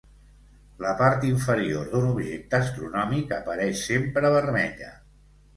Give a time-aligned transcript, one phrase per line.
[0.85, 4.91] La part inferior d'un objecte astronòmic apareix sempre vermella.